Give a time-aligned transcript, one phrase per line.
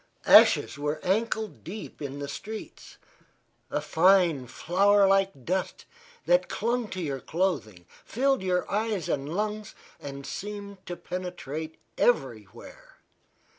[0.25, 2.97] Ashes were ankle deep in the streets
[3.69, 5.85] a fine, flour like dust
[6.25, 12.97] that clung to your clothing, filled your eyes and lungs and seemed to penetrate everywhere.